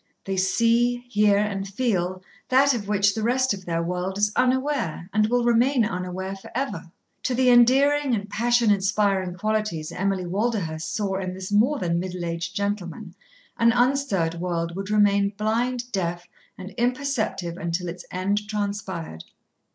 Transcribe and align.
They 0.25 0.35
see, 0.35 1.05
hear, 1.09 1.37
and 1.37 1.67
feel 1.67 2.23
that 2.49 2.73
of 2.73 2.87
which 2.87 3.13
the 3.13 3.21
rest 3.21 3.53
of 3.53 3.65
their 3.65 3.83
world 3.83 4.17
is 4.17 4.31
unaware, 4.35 5.07
and 5.13 5.27
will 5.27 5.43
remain 5.43 5.85
unaware 5.85 6.35
for 6.35 6.49
ever. 6.55 6.91
To 7.21 7.35
the 7.35 7.51
endearing 7.51 8.15
and 8.15 8.27
passion 8.27 8.71
inspiring 8.71 9.35
qualities 9.35 9.91
Emily 9.91 10.25
Walderhurst 10.25 10.91
saw 10.95 11.17
in 11.17 11.35
this 11.35 11.51
more 11.51 11.77
than 11.77 11.99
middle 11.99 12.25
aged 12.25 12.55
gentleman 12.55 13.13
an 13.59 13.71
unstirred 13.71 14.33
world 14.41 14.75
would 14.75 14.89
remain 14.89 15.33
blind, 15.37 15.91
deaf, 15.91 16.25
and 16.57 16.71
imperceptive 16.79 17.55
until 17.59 17.87
its 17.87 18.03
end 18.09 18.47
transpired. 18.49 19.25